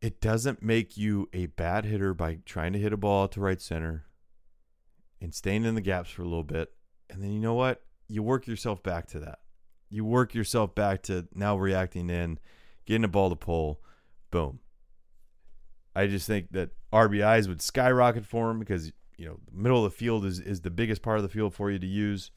it 0.00 0.20
doesn't 0.20 0.62
make 0.62 0.96
you 0.96 1.28
a 1.32 1.46
bad 1.46 1.84
hitter 1.84 2.14
by 2.14 2.38
trying 2.46 2.72
to 2.72 2.78
hit 2.78 2.92
a 2.92 2.96
ball 2.96 3.28
to 3.28 3.40
right 3.40 3.60
center 3.60 4.06
and 5.20 5.34
staying 5.34 5.64
in 5.64 5.74
the 5.74 5.82
gaps 5.82 6.10
for 6.10 6.22
a 6.22 6.26
little 6.26 6.42
bit. 6.42 6.72
And 7.10 7.22
then 7.22 7.32
you 7.32 7.40
know 7.40 7.54
what? 7.54 7.82
You 8.08 8.22
work 8.22 8.46
yourself 8.46 8.82
back 8.82 9.06
to 9.08 9.20
that 9.20 9.40
you 9.90 10.04
work 10.04 10.34
yourself 10.34 10.74
back 10.74 11.02
to 11.02 11.26
now 11.34 11.56
reacting 11.56 12.08
in, 12.08 12.38
getting 12.86 13.04
a 13.04 13.08
ball 13.08 13.28
to 13.28 13.36
pull, 13.36 13.80
boom. 14.30 14.60
I 15.94 16.06
just 16.06 16.26
think 16.28 16.52
that 16.52 16.70
RBIs 16.92 17.48
would 17.48 17.60
skyrocket 17.60 18.24
for 18.24 18.50
him 18.50 18.60
because 18.60 18.92
you 19.20 19.26
know 19.26 19.38
the 19.52 19.62
middle 19.62 19.84
of 19.84 19.92
the 19.92 19.96
field 19.96 20.24
is 20.24 20.40
is 20.40 20.62
the 20.62 20.70
biggest 20.70 21.02
part 21.02 21.18
of 21.18 21.22
the 21.22 21.28
field 21.28 21.52
for 21.52 21.70
you 21.70 21.78
to 21.78 21.86
use. 21.86 22.30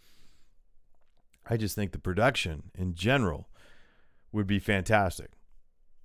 I 1.50 1.56
just 1.56 1.76
think 1.76 1.94
the 1.94 1.98
production 1.98 2.72
in 2.76 2.94
general 2.94 3.48
would 4.34 4.48
be 4.48 4.60
fantastic. 4.60 5.32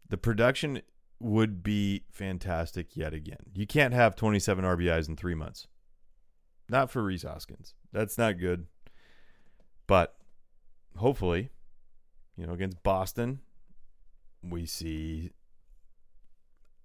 The 0.08 0.16
production 0.16 0.82
would 1.18 1.64
be 1.64 2.04
fantastic 2.12 2.96
yet 2.96 3.12
again. 3.12 3.38
You 3.52 3.66
can't 3.66 3.92
have 3.92 4.14
27 4.14 4.64
RBIs 4.64 5.08
in 5.08 5.16
three 5.16 5.34
months. 5.34 5.66
Not 6.68 6.90
for 6.90 7.02
Rhys 7.02 7.24
Hoskins. 7.24 7.74
That's 7.92 8.16
not 8.16 8.38
good. 8.38 8.66
But 9.86 10.16
hopefully, 10.96 11.50
you 12.36 12.46
know, 12.46 12.52
against 12.52 12.82
Boston, 12.82 13.40
we 14.42 14.66
see 14.66 15.32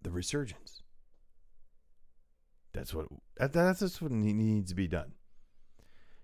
the 0.02 0.12
resurgence. 0.12 0.83
That's 2.74 2.94
what 2.94 3.08
that's 3.38 3.80
just 3.80 4.02
what 4.02 4.12
needs 4.12 4.70
to 4.70 4.76
be 4.76 4.88
done. 4.88 5.14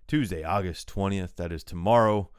Tuesday, 0.08 0.42
August 0.42 0.88
twentieth. 0.88 1.36
That 1.36 1.52
is 1.52 1.62
tomorrow. 1.62 2.30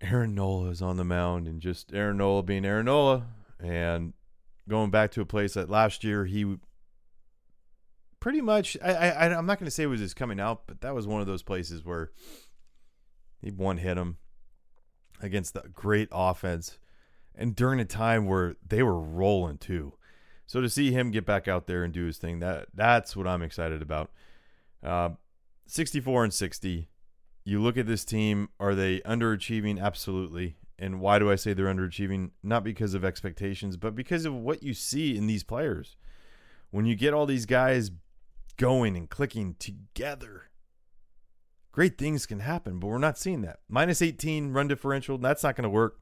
Aaron 0.00 0.34
Nola 0.34 0.70
is 0.70 0.80
on 0.80 0.96
the 0.96 1.04
mound, 1.04 1.46
and 1.46 1.60
just 1.60 1.92
Aaron 1.92 2.16
Nola 2.16 2.42
being 2.42 2.64
Aaron 2.64 2.86
Nola, 2.86 3.26
and 3.58 4.14
going 4.68 4.90
back 4.90 5.10
to 5.12 5.20
a 5.20 5.26
place 5.26 5.54
that 5.54 5.68
last 5.68 6.04
year 6.04 6.24
he 6.24 6.56
pretty 8.20 8.40
much. 8.40 8.76
I, 8.82 8.92
I 8.92 9.36
I'm 9.36 9.46
not 9.46 9.58
going 9.58 9.66
to 9.66 9.70
say 9.70 9.82
it 9.82 9.88
was 9.88 10.00
his 10.00 10.14
coming 10.14 10.40
out, 10.40 10.62
but 10.66 10.80
that 10.82 10.94
was 10.94 11.06
one 11.06 11.20
of 11.20 11.26
those 11.26 11.42
places 11.42 11.84
where 11.84 12.12
he 13.42 13.50
one 13.50 13.78
hit 13.78 13.98
him 13.98 14.18
against 15.20 15.54
the 15.54 15.64
great 15.74 16.08
offense, 16.12 16.78
and 17.34 17.56
during 17.56 17.80
a 17.80 17.84
time 17.84 18.26
where 18.26 18.54
they 18.66 18.82
were 18.82 18.98
rolling 18.98 19.58
too. 19.58 19.94
So 20.50 20.60
to 20.60 20.68
see 20.68 20.90
him 20.90 21.12
get 21.12 21.24
back 21.24 21.46
out 21.46 21.68
there 21.68 21.84
and 21.84 21.94
do 21.94 22.06
his 22.06 22.18
thing, 22.18 22.40
that 22.40 22.66
that's 22.74 23.14
what 23.14 23.28
I'm 23.28 23.40
excited 23.40 23.82
about. 23.82 24.10
Uh, 24.82 25.10
64 25.68 26.24
and 26.24 26.34
60. 26.34 26.88
You 27.44 27.62
look 27.62 27.76
at 27.76 27.86
this 27.86 28.04
team, 28.04 28.48
are 28.58 28.74
they 28.74 28.98
underachieving? 29.02 29.80
Absolutely. 29.80 30.56
And 30.76 31.00
why 31.00 31.20
do 31.20 31.30
I 31.30 31.36
say 31.36 31.52
they're 31.52 31.72
underachieving? 31.72 32.32
Not 32.42 32.64
because 32.64 32.94
of 32.94 33.04
expectations, 33.04 33.76
but 33.76 33.94
because 33.94 34.24
of 34.24 34.34
what 34.34 34.64
you 34.64 34.74
see 34.74 35.16
in 35.16 35.28
these 35.28 35.44
players. 35.44 35.94
When 36.72 36.84
you 36.84 36.96
get 36.96 37.14
all 37.14 37.26
these 37.26 37.46
guys 37.46 37.92
going 38.56 38.96
and 38.96 39.08
clicking 39.08 39.54
together, 39.60 40.50
great 41.70 41.96
things 41.96 42.26
can 42.26 42.40
happen, 42.40 42.80
but 42.80 42.88
we're 42.88 42.98
not 42.98 43.18
seeing 43.18 43.42
that. 43.42 43.60
Minus 43.68 44.02
18 44.02 44.52
run 44.52 44.66
differential, 44.66 45.16
that's 45.16 45.44
not 45.44 45.54
going 45.54 45.62
to 45.62 45.70
work. 45.70 46.00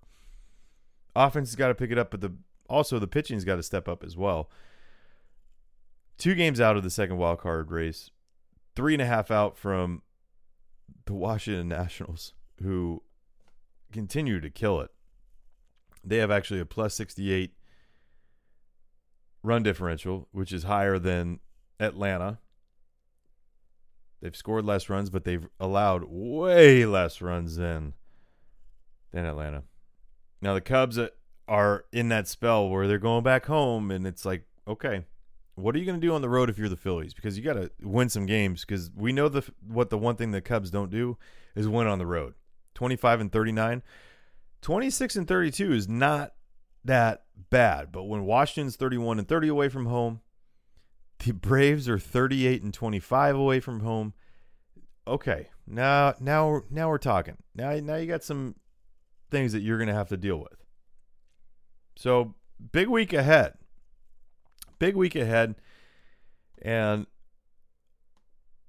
Offense 1.14 1.50
has 1.50 1.56
got 1.56 1.68
to 1.68 1.74
pick 1.74 1.90
it 1.90 1.98
up, 1.98 2.10
but 2.10 2.22
the 2.22 2.32
also 2.68 2.98
the 2.98 3.06
pitching's 3.06 3.44
got 3.44 3.56
to 3.56 3.62
step 3.62 3.88
up 3.88 4.04
as 4.04 4.16
well. 4.16 4.50
Two 6.16 6.34
games 6.34 6.60
out 6.60 6.76
of 6.76 6.82
the 6.82 6.90
second 6.90 7.18
wild 7.18 7.38
card 7.38 7.70
race, 7.70 8.10
three 8.74 8.94
and 8.94 9.02
a 9.02 9.06
half 9.06 9.30
out 9.30 9.56
from 9.56 10.02
the 11.06 11.14
Washington 11.14 11.68
Nationals, 11.68 12.34
who 12.62 13.02
continue 13.92 14.40
to 14.40 14.50
kill 14.50 14.80
it. 14.80 14.90
They 16.04 16.16
have 16.18 16.30
actually 16.30 16.60
a 16.60 16.66
plus 16.66 16.94
68 16.94 17.52
run 19.42 19.62
differential, 19.62 20.28
which 20.32 20.52
is 20.52 20.64
higher 20.64 20.98
than 20.98 21.40
Atlanta 21.78 22.38
They've 24.20 24.34
scored 24.34 24.64
less 24.64 24.88
runs, 24.88 25.10
but 25.10 25.24
they've 25.24 25.48
allowed 25.60 26.04
way 26.08 26.84
less 26.84 27.20
runs 27.20 27.56
than 27.56 27.94
than 29.12 29.24
Atlanta. 29.24 29.62
Now 30.42 30.54
the 30.54 30.60
Cubs 30.60 30.98
uh, 30.98 31.08
are 31.48 31.84
in 31.92 32.08
that 32.10 32.28
spell 32.28 32.68
where 32.68 32.86
they're 32.86 32.98
going 32.98 33.24
back 33.24 33.46
home, 33.46 33.90
and 33.90 34.06
it's 34.06 34.24
like, 34.24 34.44
okay, 34.66 35.04
what 35.54 35.74
are 35.74 35.78
you 35.78 35.84
going 35.84 36.00
to 36.00 36.06
do 36.06 36.14
on 36.14 36.22
the 36.22 36.28
road 36.28 36.48
if 36.50 36.58
you're 36.58 36.68
the 36.68 36.76
Phillies? 36.76 37.14
Because 37.14 37.36
you 37.36 37.42
got 37.42 37.54
to 37.54 37.70
win 37.82 38.08
some 38.08 38.26
games. 38.26 38.64
Because 38.64 38.90
we 38.94 39.12
know 39.12 39.28
the 39.28 39.44
what 39.66 39.90
the 39.90 39.98
one 39.98 40.16
thing 40.16 40.30
the 40.30 40.40
Cubs 40.40 40.70
don't 40.70 40.90
do 40.90 41.16
is 41.56 41.66
win 41.66 41.86
on 41.86 41.98
the 41.98 42.06
road. 42.06 42.34
Twenty 42.74 42.96
five 42.96 43.20
and 43.20 43.32
thirty 43.32 43.52
nine. 43.52 43.82
26 44.60 45.14
and 45.14 45.28
32 45.28 45.72
is 45.72 45.88
not 45.88 46.32
that 46.84 47.24
bad. 47.50 47.92
But 47.92 48.04
when 48.04 48.24
Washington's 48.24 48.76
31 48.76 49.18
and 49.20 49.28
30 49.28 49.48
away 49.48 49.68
from 49.68 49.86
home, 49.86 50.20
the 51.24 51.32
Braves 51.32 51.88
are 51.88 51.98
38 51.98 52.62
and 52.62 52.74
25 52.74 53.36
away 53.36 53.60
from 53.60 53.80
home. 53.80 54.14
Okay, 55.06 55.48
now 55.66 56.14
now 56.20 56.62
now 56.70 56.88
we're 56.88 56.98
talking. 56.98 57.38
Now 57.54 57.74
now 57.80 57.96
you 57.96 58.06
got 58.06 58.22
some 58.22 58.56
things 59.30 59.52
that 59.52 59.60
you're 59.60 59.78
going 59.78 59.88
to 59.88 59.94
have 59.94 60.08
to 60.08 60.16
deal 60.16 60.38
with. 60.38 60.64
So, 61.98 62.36
big 62.70 62.86
week 62.86 63.12
ahead. 63.12 63.54
Big 64.78 64.94
week 64.94 65.16
ahead. 65.16 65.56
And 66.62 67.08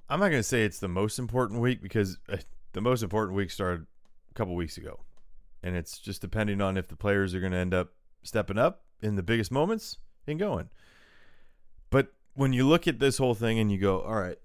I'm 0.09 0.19
not 0.19 0.29
going 0.29 0.39
to 0.39 0.43
say 0.43 0.63
it's 0.63 0.79
the 0.79 0.87
most 0.87 1.19
important 1.19 1.61
week 1.61 1.79
because 1.79 2.17
uh, 2.27 2.37
the 2.73 2.81
most 2.81 3.03
important 3.03 3.37
week 3.37 3.51
started 3.51 3.85
a 4.31 4.33
couple 4.33 4.55
weeks 4.55 4.77
ago. 4.77 5.01
And 5.61 5.75
it's 5.75 5.99
just 5.99 6.21
depending 6.21 6.59
on 6.59 6.75
if 6.75 6.87
the 6.87 6.95
players 6.95 7.35
are 7.35 7.39
going 7.39 7.51
to 7.51 7.59
end 7.59 7.71
up 7.71 7.89
stepping 8.23 8.57
up 8.57 8.81
in 8.99 9.15
the 9.15 9.21
biggest 9.21 9.51
moments 9.51 9.99
and 10.25 10.39
going. 10.39 10.69
But 11.91 12.07
when 12.33 12.51
you 12.51 12.67
look 12.67 12.87
at 12.87 12.97
this 12.97 13.19
whole 13.19 13.35
thing 13.35 13.59
and 13.59 13.71
you 13.71 13.77
go, 13.77 14.01
all 14.01 14.15
right, 14.15 14.39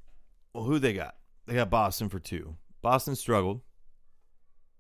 well, 0.53 0.65
who 0.65 0.79
they 0.79 0.93
got? 0.93 1.15
They 1.47 1.55
got 1.55 1.71
Boston 1.71 2.11
for 2.11 2.19
two. 2.19 2.57
Boston 2.83 3.17
struggled. 3.17 3.63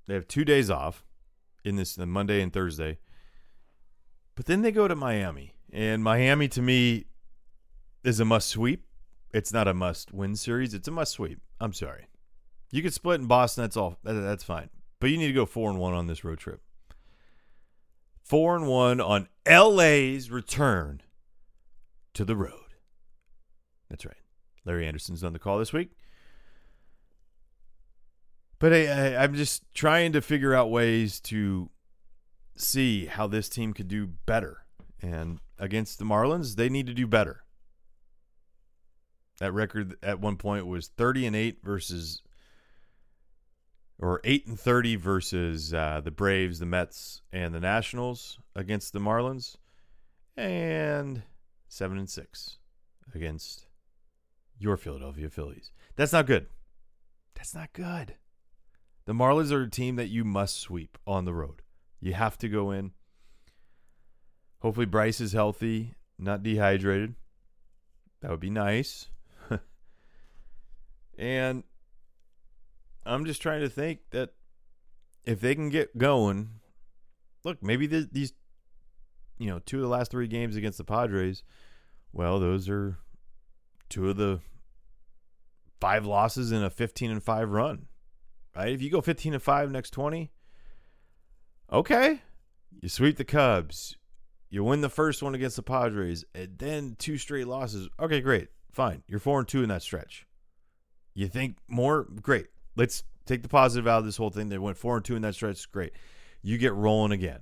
They 0.06 0.12
have 0.12 0.28
two 0.28 0.44
days 0.44 0.68
off 0.68 1.06
in 1.64 1.76
this 1.76 1.96
Monday 1.96 2.42
and 2.42 2.52
Thursday. 2.52 2.98
But 4.34 4.46
then 4.46 4.62
they 4.62 4.72
go 4.72 4.88
to 4.88 4.96
Miami. 4.96 5.54
And 5.72 6.02
Miami 6.02 6.48
to 6.48 6.62
me 6.62 7.06
is 8.04 8.20
a 8.20 8.24
must 8.24 8.48
sweep. 8.48 8.86
It's 9.32 9.52
not 9.52 9.66
a 9.66 9.74
must 9.74 10.12
win 10.12 10.36
series. 10.36 10.74
It's 10.74 10.88
a 10.88 10.92
must 10.92 11.12
sweep. 11.12 11.40
I'm 11.60 11.72
sorry. 11.72 12.06
You 12.70 12.82
could 12.82 12.94
split 12.94 13.20
in 13.20 13.26
Boston. 13.26 13.62
That's 13.62 13.76
all. 13.76 13.98
That's 14.02 14.44
fine. 14.44 14.70
But 15.00 15.10
you 15.10 15.18
need 15.18 15.28
to 15.28 15.32
go 15.32 15.46
four 15.46 15.70
and 15.70 15.78
one 15.78 15.94
on 15.94 16.06
this 16.06 16.24
road 16.24 16.38
trip. 16.38 16.60
Four 18.22 18.56
and 18.56 18.66
one 18.66 19.00
on 19.00 19.28
LA's 19.46 20.30
return 20.30 21.02
to 22.14 22.24
the 22.24 22.36
road. 22.36 22.74
That's 23.90 24.06
right. 24.06 24.16
Larry 24.64 24.86
Andersen's 24.86 25.22
on 25.22 25.32
the 25.32 25.38
call 25.38 25.58
this 25.58 25.72
week. 25.72 25.90
But 28.58 28.72
I, 28.72 28.86
I, 28.86 29.22
I'm 29.22 29.34
just 29.34 29.62
trying 29.74 30.12
to 30.12 30.22
figure 30.22 30.54
out 30.54 30.70
ways 30.70 31.20
to 31.20 31.68
see 32.56 33.06
how 33.06 33.26
this 33.26 33.48
team 33.48 33.72
could 33.72 33.88
do 33.88 34.06
better. 34.06 34.64
And 35.00 35.40
against 35.58 35.98
the 35.98 36.04
Marlins, 36.04 36.56
they 36.56 36.68
need 36.68 36.86
to 36.86 36.94
do 36.94 37.06
better. 37.06 37.44
That 39.40 39.52
record 39.52 39.96
at 40.02 40.20
one 40.20 40.36
point 40.36 40.66
was 40.66 40.88
30 40.88 41.26
and 41.26 41.36
8 41.36 41.58
versus 41.62 42.22
or 43.98 44.20
8 44.24 44.46
and 44.46 44.58
30 44.58 44.96
versus 44.96 45.72
uh, 45.72 46.00
the 46.02 46.10
Braves, 46.10 46.58
the 46.58 46.66
Mets, 46.66 47.22
and 47.32 47.54
the 47.54 47.60
Nationals 47.60 48.38
against 48.54 48.92
the 48.92 48.98
Marlins 48.98 49.56
and 50.36 51.22
7 51.68 51.98
and 51.98 52.10
6 52.10 52.58
against 53.14 53.66
your 54.58 54.76
Philadelphia 54.76 55.30
Phillies. 55.30 55.72
That's 55.96 56.12
not 56.12 56.26
good. 56.26 56.46
That's 57.34 57.54
not 57.54 57.72
good. 57.72 58.16
The 59.06 59.12
Marlins 59.12 59.52
are 59.52 59.62
a 59.62 59.70
team 59.70 59.96
that 59.96 60.08
you 60.08 60.24
must 60.24 60.58
sweep 60.58 60.98
on 61.06 61.24
the 61.24 61.34
road. 61.34 61.62
You 62.04 62.12
have 62.12 62.36
to 62.38 62.50
go 62.50 62.70
in. 62.70 62.90
Hopefully 64.58 64.84
Bryce 64.84 65.22
is 65.22 65.32
healthy, 65.32 65.94
not 66.18 66.42
dehydrated. 66.42 67.14
That 68.20 68.30
would 68.30 68.40
be 68.40 68.50
nice. 68.50 69.08
and 71.18 71.64
I'm 73.06 73.24
just 73.24 73.40
trying 73.40 73.62
to 73.62 73.70
think 73.70 74.00
that 74.10 74.34
if 75.24 75.40
they 75.40 75.54
can 75.54 75.70
get 75.70 75.96
going, 75.96 76.60
look, 77.42 77.62
maybe 77.62 77.86
the, 77.86 78.06
these, 78.12 78.34
you 79.38 79.46
know, 79.46 79.60
two 79.60 79.78
of 79.78 79.82
the 79.84 79.88
last 79.88 80.10
three 80.10 80.28
games 80.28 80.56
against 80.56 80.76
the 80.76 80.84
Padres, 80.84 81.42
well, 82.12 82.38
those 82.38 82.68
are 82.68 82.98
two 83.88 84.10
of 84.10 84.18
the 84.18 84.40
five 85.80 86.04
losses 86.04 86.52
in 86.52 86.62
a 86.62 86.68
15 86.68 87.10
and 87.10 87.22
5 87.22 87.48
run. 87.48 87.86
Right? 88.54 88.74
If 88.74 88.82
you 88.82 88.90
go 88.90 89.00
15 89.00 89.32
and 89.32 89.42
5 89.42 89.70
next 89.70 89.92
20, 89.92 90.30
okay. 91.74 92.22
You 92.80 92.88
sweep 92.88 93.16
the 93.16 93.24
Cubs. 93.24 93.96
You 94.50 94.62
win 94.64 94.80
the 94.80 94.88
first 94.88 95.22
one 95.22 95.34
against 95.34 95.56
the 95.56 95.62
Padres, 95.62 96.24
and 96.34 96.58
then 96.58 96.96
two 96.98 97.18
straight 97.18 97.48
losses. 97.48 97.88
Okay, 97.98 98.20
great. 98.20 98.48
Fine. 98.72 99.02
You're 99.08 99.20
4 99.20 99.40
and 99.40 99.48
2 99.48 99.62
in 99.62 99.68
that 99.68 99.82
stretch. 99.82 100.26
You 101.14 101.28
think 101.28 101.56
more? 101.68 102.04
Great. 102.04 102.46
Let's 102.76 103.04
take 103.26 103.42
the 103.42 103.48
positive 103.48 103.86
out 103.86 103.98
of 103.98 104.04
this 104.04 104.16
whole 104.16 104.30
thing. 104.30 104.48
They 104.48 104.58
went 104.58 104.76
4 104.76 104.96
and 104.96 105.04
2 105.04 105.16
in 105.16 105.22
that 105.22 105.34
stretch. 105.34 105.70
Great. 105.70 105.92
You 106.42 106.58
get 106.58 106.74
rolling 106.74 107.12
again. 107.12 107.40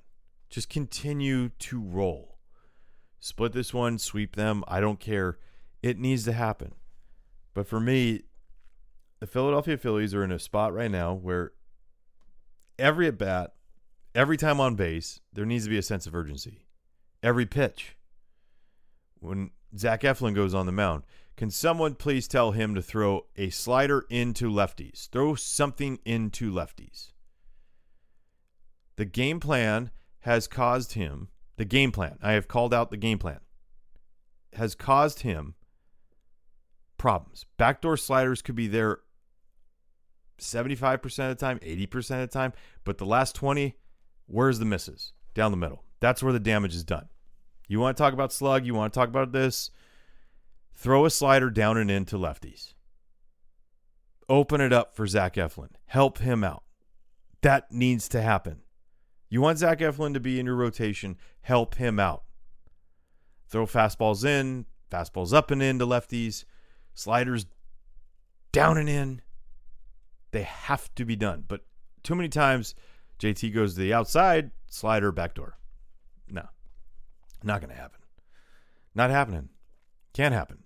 Just 0.48 0.68
continue 0.68 1.48
to 1.48 1.80
roll. 1.80 2.38
Split 3.18 3.52
this 3.52 3.72
one, 3.72 3.98
sweep 3.98 4.36
them. 4.36 4.64
I 4.66 4.80
don't 4.80 5.00
care. 5.00 5.38
It 5.82 5.98
needs 5.98 6.24
to 6.24 6.32
happen. 6.32 6.74
But 7.54 7.66
for 7.66 7.80
me, 7.80 8.22
the 9.20 9.26
Philadelphia 9.26 9.76
Phillies 9.76 10.14
are 10.14 10.24
in 10.24 10.32
a 10.32 10.38
spot 10.38 10.74
right 10.74 10.90
now 10.90 11.14
where 11.14 11.52
every 12.78 13.06
at 13.06 13.18
bat, 13.18 13.54
every 14.14 14.36
time 14.36 14.60
on 14.60 14.74
base, 14.74 15.20
there 15.32 15.46
needs 15.46 15.64
to 15.64 15.70
be 15.70 15.78
a 15.78 15.82
sense 15.82 16.06
of 16.06 16.14
urgency. 16.14 16.66
Every 17.22 17.46
pitch. 17.46 17.96
When 19.20 19.50
Zach 19.76 20.02
Eflin 20.02 20.34
goes 20.34 20.54
on 20.54 20.66
the 20.66 20.72
mound, 20.72 21.04
can 21.36 21.50
someone 21.50 21.94
please 21.94 22.28
tell 22.28 22.52
him 22.52 22.74
to 22.74 22.82
throw 22.82 23.26
a 23.36 23.50
slider 23.50 24.04
into 24.10 24.50
lefties? 24.50 25.08
Throw 25.08 25.34
something 25.34 25.98
into 26.04 26.52
lefties. 26.52 27.12
The 28.96 29.04
game 29.04 29.40
plan 29.40 29.90
has 30.20 30.46
caused 30.46 30.92
him, 30.92 31.28
the 31.56 31.64
game 31.64 31.92
plan, 31.92 32.18
I 32.22 32.32
have 32.32 32.48
called 32.48 32.74
out 32.74 32.90
the 32.90 32.96
game 32.96 33.18
plan, 33.18 33.40
has 34.52 34.74
caused 34.74 35.20
him 35.20 35.54
problems. 36.98 37.46
Backdoor 37.56 37.96
sliders 37.96 38.42
could 38.42 38.54
be 38.54 38.68
there 38.68 38.98
75% 40.38 41.04
of 41.04 41.38
the 41.38 41.44
time, 41.44 41.58
80% 41.60 41.96
of 41.96 42.20
the 42.20 42.26
time, 42.26 42.52
but 42.84 42.98
the 42.98 43.06
last 43.06 43.34
20, 43.34 43.76
where's 44.32 44.58
the 44.58 44.64
misses? 44.64 45.12
Down 45.34 45.50
the 45.50 45.56
middle. 45.56 45.84
That's 46.00 46.22
where 46.22 46.32
the 46.32 46.40
damage 46.40 46.74
is 46.74 46.84
done. 46.84 47.08
You 47.68 47.78
want 47.78 47.96
to 47.96 48.02
talk 48.02 48.12
about 48.12 48.32
slug, 48.32 48.66
you 48.66 48.74
want 48.74 48.92
to 48.92 48.98
talk 48.98 49.08
about 49.08 49.32
this, 49.32 49.70
throw 50.74 51.04
a 51.04 51.10
slider 51.10 51.50
down 51.50 51.76
and 51.76 51.90
into 51.90 52.16
lefties. 52.16 52.74
Open 54.28 54.60
it 54.60 54.72
up 54.72 54.94
for 54.94 55.06
Zach 55.06 55.34
Eflin. 55.34 55.68
Help 55.86 56.18
him 56.18 56.42
out. 56.42 56.64
That 57.42 57.70
needs 57.70 58.08
to 58.08 58.22
happen. 58.22 58.62
You 59.28 59.40
want 59.40 59.58
Zach 59.58 59.78
Eflin 59.78 60.14
to 60.14 60.20
be 60.20 60.40
in 60.40 60.46
your 60.46 60.56
rotation, 60.56 61.16
help 61.42 61.76
him 61.76 62.00
out. 62.00 62.24
Throw 63.48 63.66
fastballs 63.66 64.24
in, 64.24 64.66
fastballs 64.90 65.32
up 65.32 65.50
and 65.50 65.62
in 65.62 65.78
to 65.78 65.86
lefties, 65.86 66.44
sliders 66.94 67.46
down 68.52 68.78
and 68.78 68.88
in. 68.88 69.22
They 70.30 70.42
have 70.42 70.94
to 70.94 71.04
be 71.04 71.16
done. 71.16 71.44
But 71.46 71.62
too 72.02 72.14
many 72.14 72.28
times, 72.28 72.74
JT 73.22 73.54
goes 73.54 73.74
to 73.74 73.80
the 73.80 73.94
outside, 73.94 74.50
slider, 74.66 75.12
backdoor. 75.12 75.56
No, 76.28 76.42
not 77.44 77.60
going 77.60 77.72
to 77.72 77.80
happen. 77.80 78.00
Not 78.96 79.10
happening. 79.10 79.50
Can't 80.12 80.34
happen. 80.34 80.64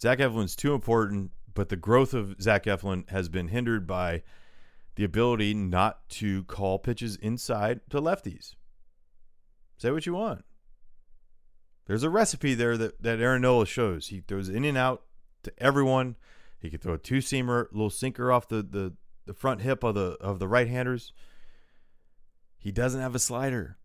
Zach 0.00 0.18
Eflin's 0.18 0.56
too 0.56 0.72
important, 0.72 1.30
but 1.52 1.68
the 1.68 1.76
growth 1.76 2.14
of 2.14 2.40
Zach 2.40 2.64
Eflin 2.64 3.08
has 3.10 3.28
been 3.28 3.48
hindered 3.48 3.86
by 3.86 4.22
the 4.94 5.04
ability 5.04 5.52
not 5.52 6.08
to 6.08 6.44
call 6.44 6.78
pitches 6.78 7.16
inside 7.16 7.80
to 7.90 8.00
lefties. 8.00 8.54
Say 9.76 9.90
what 9.90 10.06
you 10.06 10.14
want. 10.14 10.44
There's 11.86 12.02
a 12.02 12.10
recipe 12.10 12.54
there 12.54 12.78
that, 12.78 13.02
that 13.02 13.20
Aaron 13.20 13.42
Nola 13.42 13.66
shows. 13.66 14.08
He 14.08 14.20
throws 14.20 14.48
in 14.48 14.64
and 14.64 14.78
out 14.78 15.02
to 15.42 15.52
everyone. 15.58 16.16
He 16.58 16.70
could 16.70 16.80
throw 16.80 16.94
a 16.94 16.98
two 16.98 17.18
seamer, 17.18 17.66
little 17.72 17.90
sinker 17.90 18.32
off 18.32 18.48
the, 18.48 18.62
the, 18.62 18.94
the 19.26 19.34
front 19.34 19.60
hip 19.60 19.84
of 19.84 19.94
the 19.94 20.16
of 20.20 20.38
the 20.38 20.48
right 20.48 20.68
handers. 20.68 21.12
He 22.62 22.70
doesn't 22.70 23.00
have 23.00 23.16
a 23.16 23.18
slider, 23.18 23.76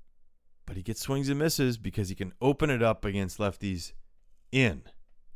but 0.68 0.78
he 0.78 0.84
gets 0.84 1.02
swings 1.02 1.30
and 1.30 1.40
misses 1.40 1.80
because 1.80 2.10
he 2.10 2.16
can 2.16 2.32
open 2.40 2.70
it 2.70 2.84
up 2.84 3.06
against 3.06 3.40
lefties 3.40 3.94
in. 4.52 4.84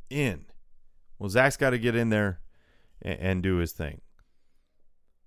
In. 0.08 0.46
Well, 1.18 1.28
Zach's 1.28 1.56
got 1.56 1.70
to 1.70 1.78
get 1.78 1.96
in 1.96 2.08
there 2.08 2.38
and, 3.02 3.18
and 3.18 3.42
do 3.42 3.56
his 3.56 3.72
thing. 3.72 4.00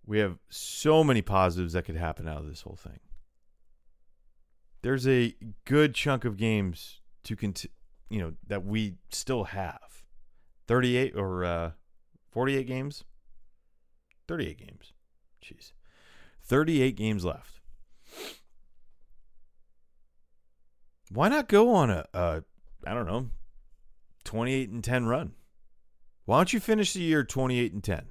We 0.06 0.19
have 0.19 0.38
so 0.49 1.04
many 1.04 1.21
positives 1.21 1.73
that 1.73 1.84
could 1.84 1.97
happen 1.97 2.25
out 2.25 2.38
of 2.38 2.47
this 2.47 2.62
whole 2.62 2.78
thing. 2.78 2.99
There's 4.82 5.06
a 5.06 5.36
good 5.65 5.93
chunk 5.93 6.23
of 6.23 6.38
games 6.38 7.01
to 7.25 7.36
continue, 7.36 7.73
you 8.10 8.19
know, 8.19 8.34
that 8.47 8.63
we 8.63 8.95
still 9.10 9.43
have. 9.45 10.06
38 10.67 11.17
or 11.17 11.43
uh, 11.43 11.71
48 12.32 12.65
games? 12.65 13.04
38 14.30 14.58
games. 14.58 14.93
Jeez. 15.43 15.73
38 16.41 16.95
games 16.95 17.25
left. 17.25 17.60
Why 21.10 21.30
not 21.30 21.47
go 21.47 21.73
on 21.73 21.89
a, 21.89 22.06
a 22.13 22.43
I 22.86 22.93
don't 22.93 23.08
know, 23.08 23.30
28 24.23 24.69
and 24.69 24.84
10 24.84 25.06
run? 25.06 25.34
Why 26.25 26.38
don't 26.38 26.54
you 26.54 26.60
finish 26.60 26.93
the 26.93 27.01
year 27.01 27.23
28 27.23 27.73
and 27.73 27.84
10? 27.84 28.06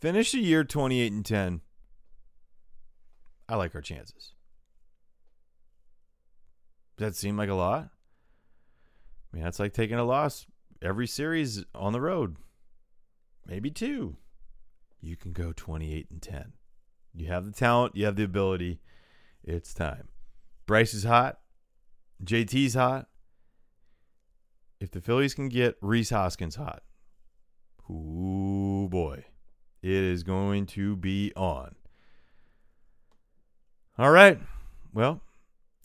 Finish 0.00 0.32
the 0.32 0.38
year 0.38 0.64
28 0.64 1.12
and 1.12 1.24
10. 1.24 1.60
I 3.48 3.56
like 3.56 3.74
our 3.74 3.80
chances. 3.80 4.32
Does 6.96 7.08
that 7.08 7.16
seem 7.16 7.36
like 7.36 7.48
a 7.48 7.54
lot? 7.54 7.90
I 9.32 9.36
mean, 9.36 9.44
that's 9.44 9.58
like 9.58 9.72
taking 9.72 9.98
a 9.98 10.04
loss 10.04 10.46
every 10.80 11.06
series 11.06 11.64
on 11.74 11.92
the 11.92 12.00
road. 12.00 12.36
Maybe 13.46 13.70
two. 13.70 14.16
You 15.00 15.16
can 15.16 15.32
go 15.32 15.52
28 15.52 16.06
and 16.10 16.22
10. 16.22 16.52
You 17.14 17.26
have 17.28 17.44
the 17.44 17.52
talent, 17.52 17.96
you 17.96 18.04
have 18.06 18.16
the 18.16 18.24
ability. 18.24 18.80
It's 19.42 19.72
time. 19.72 20.08
Bryce 20.66 20.94
is 20.94 21.04
hot. 21.04 21.38
JT's 22.24 22.74
hot. 22.74 23.08
if 24.80 24.90
the 24.90 25.00
Phillies 25.00 25.34
can 25.34 25.48
get 25.48 25.76
Rhys 25.80 26.10
Hoskins 26.10 26.56
hot, 26.56 26.82
ooh 27.90 28.88
boy, 28.90 29.24
it 29.82 29.90
is 29.90 30.22
going 30.22 30.66
to 30.66 30.96
be 30.96 31.32
on. 31.36 31.74
All 33.98 34.10
right. 34.10 34.40
Well, 34.92 35.20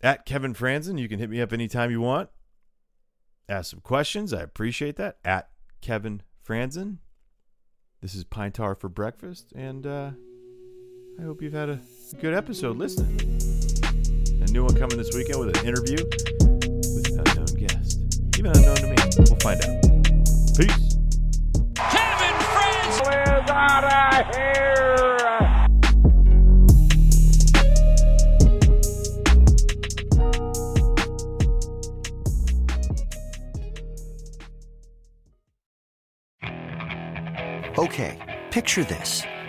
at 0.02 0.26
Kevin 0.26 0.54
Frandsen, 0.54 0.98
you 0.98 1.08
can 1.08 1.18
hit 1.18 1.30
me 1.30 1.40
up 1.40 1.52
anytime 1.52 1.90
you 1.90 2.00
want. 2.00 2.28
Ask 3.48 3.70
some 3.70 3.80
questions. 3.80 4.32
I 4.32 4.40
appreciate 4.40 4.96
that. 4.96 5.18
At 5.24 5.50
Kevin 5.80 6.22
Frandsen. 6.46 6.98
This 8.00 8.14
is 8.14 8.24
Pine 8.24 8.52
Tar 8.52 8.74
for 8.74 8.88
breakfast, 8.88 9.52
and 9.54 9.86
uh, 9.86 10.10
I 11.20 11.22
hope 11.22 11.42
you've 11.42 11.52
had 11.52 11.68
a 11.68 11.78
good 12.18 12.32
episode 12.32 12.78
listening. 12.78 13.20
A 14.40 14.50
new 14.52 14.64
one 14.64 14.74
coming 14.74 14.96
this 14.96 15.14
weekend 15.14 15.38
with 15.38 15.54
an 15.54 15.66
interview 15.66 15.98
with 15.98 17.10
an 17.12 17.18
unknown 17.26 17.44
guest. 17.58 18.00
Even 18.38 18.52
unknown 18.56 18.76
to 18.76 18.86
me. 18.86 18.96
We'll 19.18 19.36
find 19.40 19.60
out. 19.60 19.82
Peace. 20.56 20.96
Kevin 21.74 22.36
Franz. 22.40 23.00
Okay, 37.78 38.18
picture 38.50 38.84
this. 38.84 39.22